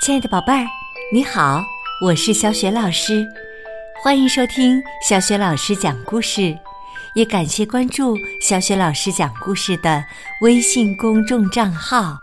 [0.00, 0.64] 亲爱的宝贝儿，
[1.12, 1.64] 你好，
[2.00, 3.26] 我是小雪老师，
[4.02, 6.56] 欢迎收听小雪老师讲故事，
[7.14, 10.04] 也感谢关注小雪老师讲故事的
[10.42, 12.18] 微信公众账号。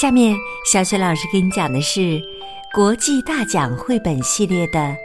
[0.00, 0.34] 下面，
[0.70, 2.20] 小雪老师给你讲的是
[2.74, 4.80] 国际大奖绘本系列的《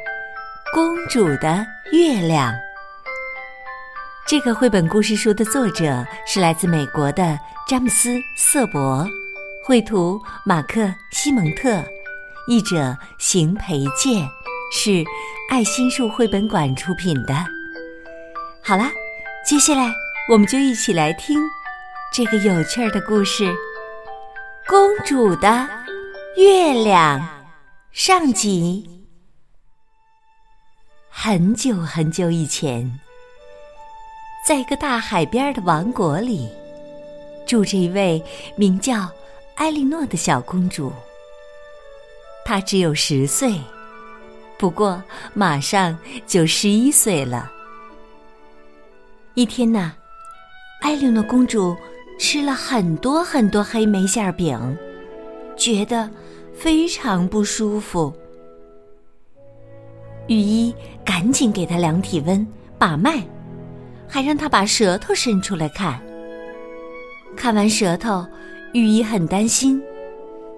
[0.74, 2.52] 公主的月亮》。
[4.26, 7.38] 这个绘本故事书的作者是来自美国的
[7.68, 9.08] 詹姆斯·瑟伯。
[9.68, 10.80] 绘图马克·
[11.12, 11.84] 西蒙特，
[12.48, 14.26] 译者邢培建，
[14.72, 15.04] 是
[15.50, 17.36] 爱心树绘本馆出品的。
[18.64, 18.90] 好啦，
[19.46, 19.94] 接下来
[20.32, 21.38] 我们就一起来听
[22.14, 23.44] 这个有趣儿的故事
[24.66, 25.68] 《公主的
[26.38, 27.20] 月亮》
[27.92, 28.90] 上集。
[31.10, 33.02] 很久很久以前，
[34.48, 36.48] 在一个大海边的王国里，
[37.46, 38.24] 住着一位
[38.56, 39.12] 名叫……
[39.58, 40.94] 艾莉诺的小公主，
[42.46, 43.60] 她只有十岁，
[44.56, 45.02] 不过
[45.34, 47.52] 马上就十一岁了。
[49.34, 49.94] 一天呐，
[50.80, 51.76] 艾莉诺公主
[52.20, 54.78] 吃了很多很多黑莓馅饼，
[55.58, 56.08] 觉得
[56.56, 58.14] 非常不舒服。
[60.28, 62.48] 御医赶紧给她量体温、
[62.78, 63.24] 把脉，
[64.08, 66.00] 还让她把舌头伸出来看。
[67.36, 68.24] 看完舌头。
[68.74, 69.82] 御医很担心，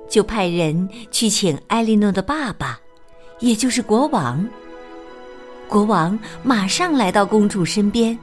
[0.09, 2.79] 就派人去请艾莉诺的爸爸，
[3.39, 4.45] 也就是国王。
[5.67, 8.17] 国王马上来到公主身边。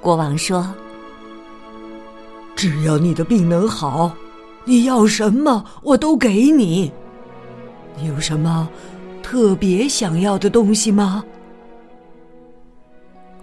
[0.00, 0.74] 国王说
[2.56, 4.12] ：“只要你的病能好，
[4.64, 6.92] 你要什么我都给你。
[7.96, 8.68] 你有什么
[9.22, 11.24] 特别想要的东西吗？”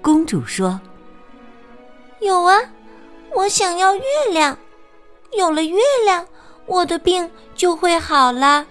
[0.01, 0.79] 公主说
[2.21, 2.57] ：“有啊，
[3.33, 4.57] 我想要月亮。”
[5.37, 6.25] 有了月亮，
[6.65, 8.65] 我的病就会好了。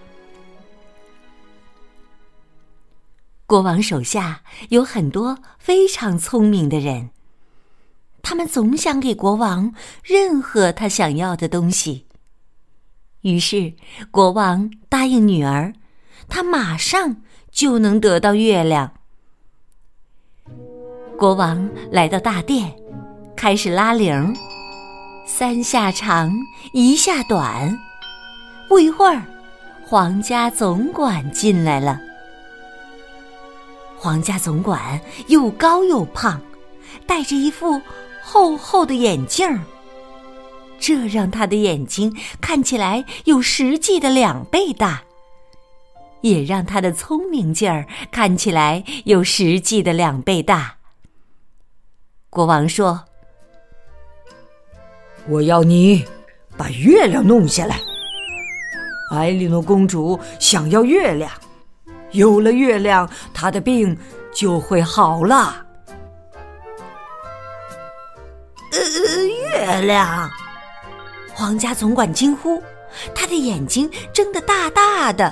[3.47, 7.11] 国王手下有很多非常聪明的人，
[8.23, 12.07] 他们总想给国王任何他想要的东西。
[13.21, 13.75] 于是，
[14.11, 15.75] 国王答应女儿，
[16.29, 18.95] 他马上就能得到月亮。
[21.17, 22.75] 国王来到大殿，
[23.37, 24.35] 开始拉铃。
[25.27, 26.33] 三下长，
[26.73, 27.77] 一下短。
[28.69, 29.23] 不一会儿，
[29.83, 31.99] 皇家总管进来了。
[33.97, 36.41] 皇家总管又高又胖，
[37.07, 37.81] 戴着一副
[38.23, 39.61] 厚厚的眼镜儿，
[40.79, 45.03] 这让他的眼睛看起来有实际的两倍大，
[46.21, 50.77] 也让他的聪明劲儿看起来有实际的两倍大。
[52.29, 53.05] 国王说。
[55.29, 56.05] 我要你
[56.57, 57.79] 把月亮弄下来。
[59.11, 61.31] 艾莉诺公主想要月亮，
[62.13, 63.97] 有了月亮，她的病
[64.33, 65.65] 就会好了。
[69.53, 70.31] 月亮！
[71.33, 72.63] 皇家总管惊呼，
[73.15, 75.31] 他的眼睛睁得大大的，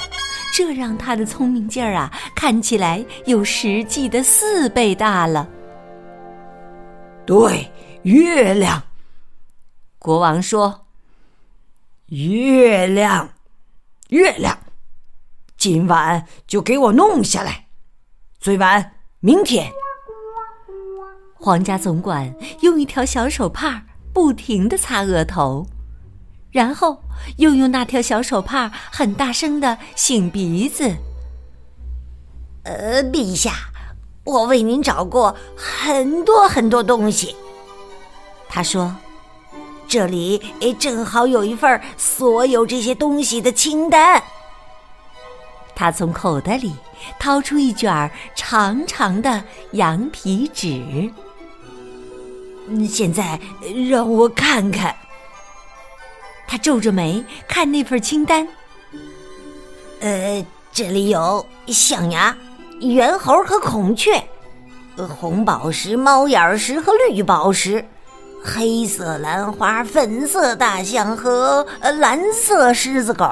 [0.55, 5.49] 这让他的聪明劲儿啊，看起来有实际的四倍大了。
[7.27, 7.71] 对，
[8.03, 8.83] 月亮。
[10.03, 10.89] 国王说
[12.11, 13.35] ：“月亮，
[14.09, 14.59] 月亮，
[15.57, 17.69] 今晚就给我弄下来，
[18.41, 19.71] 最晚明天。”
[21.39, 25.69] 皇家总管用一条小手帕不停的擦额头，
[26.51, 27.05] 然后
[27.37, 30.97] 又用那条小手帕很大声的擤鼻子。
[32.65, 33.53] 呃，陛下，
[34.25, 37.37] 我为您找过很多很多东西。
[38.49, 38.97] 他说。
[39.93, 44.23] 这里诶，正好有一份所有这些东西的清单。
[45.75, 46.73] 他从口袋里
[47.19, 51.13] 掏出一卷长长的羊皮纸。
[52.89, 53.39] 现在
[53.91, 54.97] 让我看看。
[56.49, 58.49] 他皱着眉看那份清单。
[60.01, 60.43] 呃，
[60.73, 62.35] 这里有象牙、
[62.81, 64.25] 猿猴和孔雀，
[64.97, 67.87] 红宝石、猫眼石和绿宝石。
[68.45, 71.65] 黑色兰花、粉色大象和
[72.01, 73.25] 蓝色狮子狗，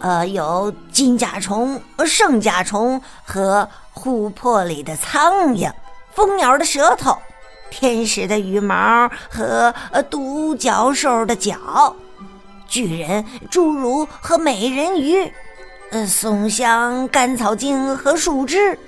[0.00, 5.70] 呃，有金甲虫、圣甲虫和琥珀里的苍蝇，
[6.14, 7.18] 蜂鸟的舌头，
[7.70, 9.74] 天使的羽毛和
[10.08, 11.94] 独角兽的角，
[12.68, 15.32] 巨人、侏儒和美人鱼，
[15.90, 18.78] 呃，松香、甘草精和树枝。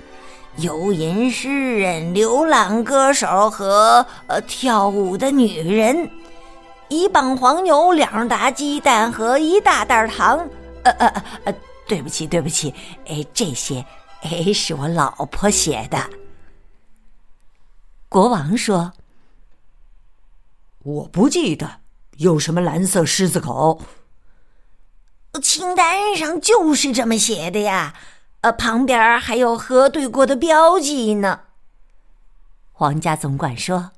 [0.57, 6.09] 游吟诗人、流浪歌手和呃跳舞的女人，
[6.89, 10.37] 一磅黄牛、两打鸡蛋和一大袋糖，
[10.83, 11.55] 呃呃呃，
[11.87, 12.73] 对不起，对不起，
[13.07, 13.83] 哎，这些
[14.21, 15.97] 哎是我老婆写的。
[18.07, 18.93] 国王说
[20.83, 21.67] ：“我不记得
[22.17, 23.81] 有什么蓝色狮子狗。
[25.41, 27.95] 清单上就是这么写的呀，
[28.43, 31.41] 呃，旁边还有核对过的标记呢。”
[32.71, 33.91] 皇家总管说：“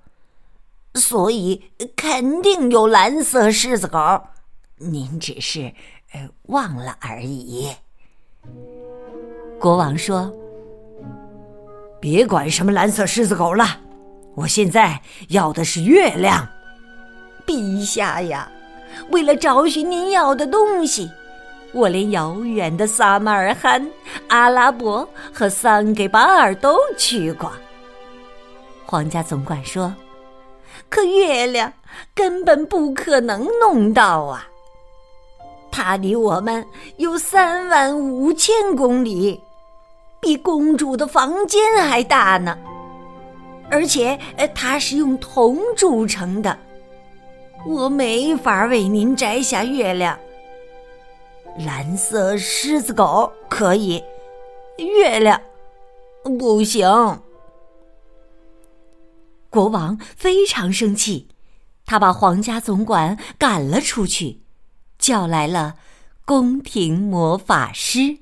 [0.96, 4.00] 所以肯定有蓝色狮子狗，
[4.78, 5.74] 您只是
[6.14, 7.70] 呃忘了而已。”
[9.60, 10.32] 国王说
[12.00, 13.80] ：“别管什么蓝色狮子狗了，
[14.36, 16.48] 我现在要的是月亮。”
[17.48, 18.52] 陛下呀，
[19.10, 21.10] 为了找寻您要的东西，
[21.76, 23.86] 我连遥远的撒马尔罕、
[24.30, 27.52] 阿拉伯和桑给巴尔都去过。
[28.86, 29.94] 皇家总管说
[30.90, 31.74] ：“可月亮
[32.14, 34.48] 根本不可能弄到啊！
[35.70, 39.38] 它离我们有三万五千公里，
[40.22, 42.58] 比公主的房间还大呢。
[43.70, 44.18] 而且，
[44.54, 46.58] 它是用铜铸成的，
[47.68, 50.18] 我没法为您摘下月亮。
[51.58, 54.04] 蓝色狮子狗可以，
[54.78, 55.40] 月亮
[56.38, 56.88] 不行。”
[59.50, 61.30] 国王非常生气，
[61.86, 64.42] 他把皇家总管赶了出去，
[65.00, 65.76] 叫来了
[66.26, 68.18] 宫廷魔法师。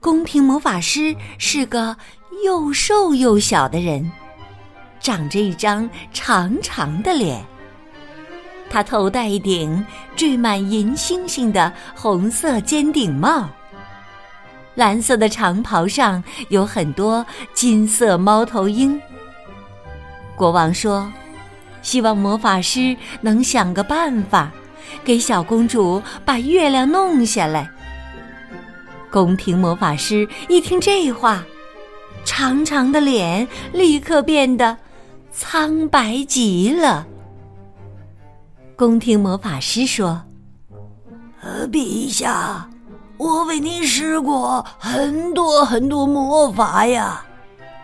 [0.00, 1.96] 宫廷魔法师是个
[2.44, 4.10] 又瘦又小的人，
[4.98, 7.44] 长着一张长长的脸。
[8.70, 9.84] 他头戴一顶
[10.16, 13.48] 缀满银星星的红色尖顶帽。
[14.74, 19.00] 蓝色的长袍上有很多金色猫头鹰。
[20.36, 21.10] 国王说
[21.82, 24.52] ：“希望魔法师能想个办法，
[25.04, 27.68] 给小公主把月亮弄下来。”
[29.10, 31.42] 宫廷魔法师一听这话，
[32.24, 34.76] 长长的脸立刻变得
[35.32, 37.04] 苍白极了。
[38.78, 40.22] 宫廷魔法师说
[41.42, 42.64] ：“呃，陛下。”
[43.18, 47.20] 我为您施过很多很多魔法呀，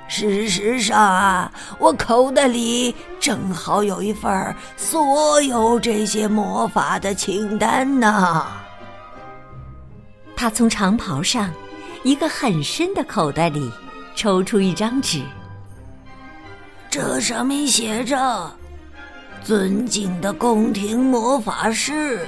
[0.07, 1.51] 事实上啊，
[1.81, 8.47] 我口袋里正好有一份所有这些魔法的清单呢。
[10.37, 11.53] 他从长袍上
[12.05, 13.69] 一个很深的口袋里
[14.15, 15.21] 抽出一张纸，
[16.89, 18.17] 这上面写着
[19.45, 22.27] ：“尊敬的宫廷魔法师。”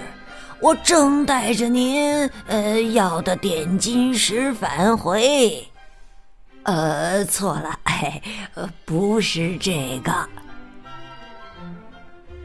[0.59, 5.69] 我正带着您呃要的点金石返回，
[6.63, 8.23] 呃，错了，哎，
[8.55, 10.13] 呃，不是这个。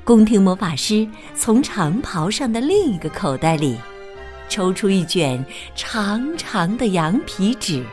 [0.03, 3.79] 宫廷魔法师从长袍上的另一个口袋里
[4.49, 5.43] 抽出一卷
[5.73, 7.85] 长长的羊皮纸，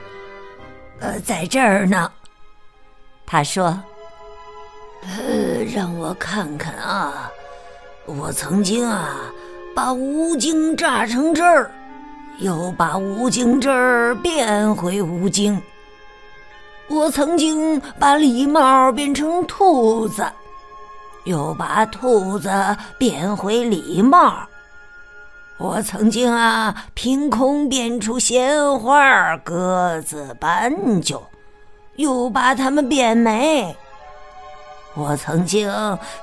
[0.98, 2.10] 呃，在这儿呢。
[3.24, 3.80] 他说
[5.06, 5.08] ：“呃，
[5.72, 7.30] 让我看看啊，
[8.06, 9.16] 我曾经啊。”
[9.76, 11.70] 把吴京榨成汁儿，
[12.40, 15.62] 又把吴京汁儿变回吴京。
[16.88, 20.26] 我曾经把狸猫变成兔子，
[21.26, 22.50] 又把兔子
[22.98, 24.34] 变回狸猫。
[25.58, 31.22] 我曾经啊，凭空变出鲜花、鸽子、斑鸠，
[31.94, 33.76] 又把它们变没。
[34.98, 35.70] 我曾经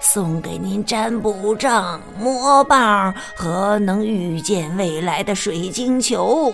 [0.01, 6.53] 送给您占卜杖、魔棒和能预见未来的水晶球。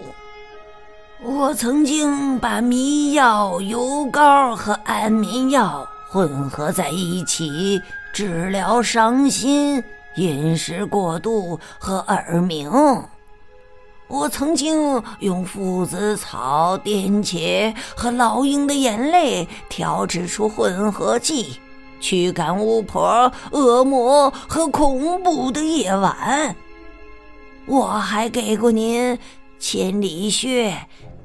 [1.23, 7.81] 我曾经把迷药、油膏和安眠药混合在一起，
[8.13, 9.83] 治疗伤心、
[10.17, 12.71] 饮食过度和耳鸣。
[14.07, 21.59] 我曾经用附子草、颠茄和老鹰的眼泪调制出混合剂。
[22.01, 26.55] 驱赶巫婆、恶魔和恐怖的夜晚。
[27.67, 29.17] 我还给过您
[29.59, 30.75] 千里靴、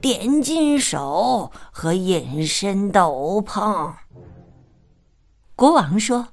[0.00, 3.90] 点金手和隐身斗篷。
[5.56, 6.28] 国王说：“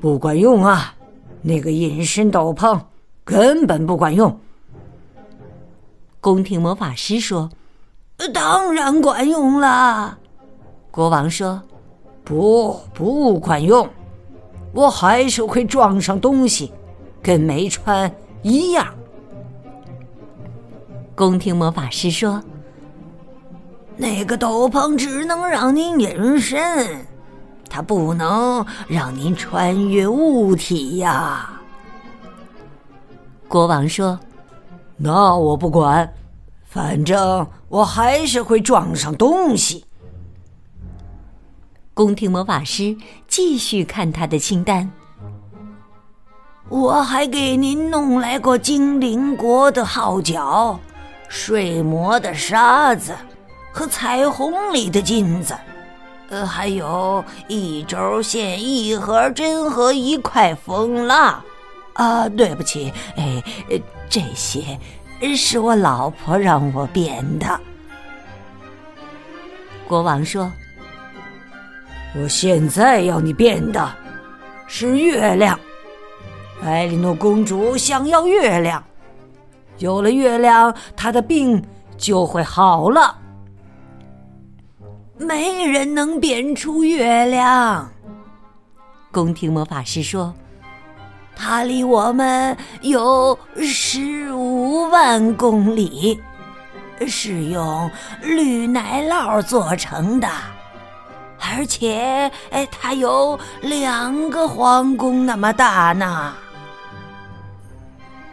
[0.00, 0.94] 不管用啊，
[1.42, 2.80] 那个隐身斗篷
[3.24, 4.38] 根本不管用。”
[6.20, 7.50] 宫廷魔法师说
[8.32, 10.18] ：“当然管用了。”
[10.92, 11.60] 国王说。
[12.26, 13.88] 不，不管用，
[14.72, 16.72] 我还是会撞上东西，
[17.22, 18.84] 跟没穿一样。
[21.14, 22.42] 宫廷魔法师说
[23.96, 27.06] ：“那个斗篷只能让您隐身，
[27.70, 31.60] 它不能让您穿越物体呀。”
[33.46, 34.18] 国王说
[34.98, 36.12] ：“那我不管，
[36.64, 39.84] 反正我还是会撞上东西。”
[41.96, 42.94] 宫廷魔法师
[43.26, 44.92] 继续看他的清单。
[46.68, 50.78] 我还给您弄来过精灵国的号角、
[51.26, 53.16] 睡魔的沙子
[53.72, 55.56] 和彩虹里的金子，
[56.28, 61.42] 呃，还有一轴线、一盒针和一块蜂蜡。
[61.94, 63.42] 啊，对不起，哎，
[64.10, 64.78] 这些
[65.34, 67.58] 是我老婆让我变的。
[69.88, 70.52] 国王说。
[72.18, 73.94] 我现在要你变的
[74.66, 75.58] 是月亮，
[76.62, 78.82] 艾莉诺公主想要月亮，
[79.78, 81.62] 有了月亮，她的病
[81.98, 83.18] 就会好了。
[85.18, 87.90] 没人能变出月亮，
[89.12, 90.34] 宫廷魔法师说，
[91.34, 96.18] 它离我们有十五万公里，
[97.06, 97.90] 是用
[98.22, 100.28] 绿奶酪做成的。
[101.38, 106.34] 而且，哎，它有两个皇宫那么大呢。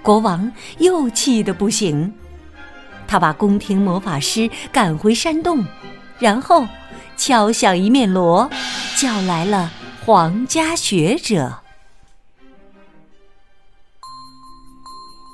[0.02, 2.14] 国王又气得不行，
[3.08, 5.64] 他把宫廷魔法师赶回山洞，
[6.20, 6.68] 然后
[7.16, 8.50] 敲响一面锣，
[8.98, 9.72] 叫来了
[10.06, 11.58] 皇家学者。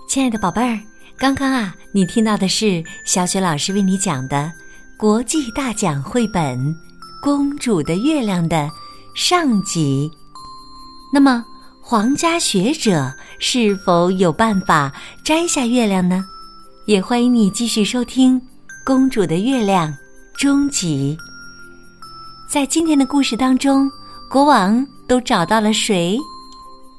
[0.08, 0.80] 亲爱的宝贝儿，
[1.18, 4.52] 刚刚啊，你听到的是小雪老师为你讲的
[4.98, 6.89] 国际大奖绘本。
[7.22, 8.72] 公主的月亮的
[9.14, 10.10] 上集，
[11.12, 11.44] 那么
[11.82, 16.24] 皇家学者是否有办法摘下月亮呢？
[16.86, 18.40] 也欢迎你继续收听
[18.86, 19.92] 《公主的月亮》
[20.38, 21.18] 终极。
[22.50, 23.92] 在今天的故事当中，
[24.32, 26.18] 国王都找到了谁，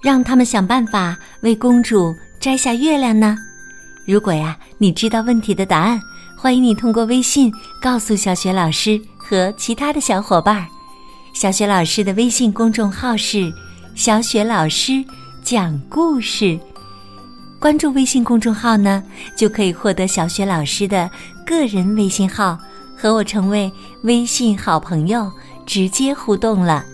[0.02, 3.34] 让他们想办法为公主摘下月亮呢？
[4.06, 5.98] 如果呀，你知道问题的答案，
[6.36, 7.50] 欢迎你通过微信
[7.80, 9.00] 告诉小雪老师。
[9.30, 10.66] 和其他的小伙伴，
[11.32, 13.48] 小雪老师的微信公众号是
[13.94, 15.04] “小雪老师
[15.44, 16.58] 讲故事”。
[17.60, 19.00] 关注微信公众号呢，
[19.36, 21.08] 就可以获得小雪老师的
[21.46, 22.58] 个人微信号，
[22.98, 23.70] 和我成为
[24.02, 25.30] 微信好朋友，
[25.64, 26.84] 直接互动了。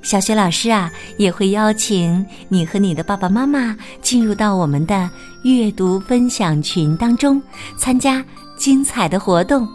[0.00, 5.10] 小雪老师啊，也会邀请你和你的爸爸妈妈进入到我们的
[5.42, 7.42] 阅读分享群当中，
[7.76, 8.24] 参加
[8.56, 9.68] 精彩的活动。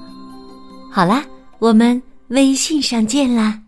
[0.89, 1.25] 好啦。
[1.59, 3.63] 我们微信上见啦！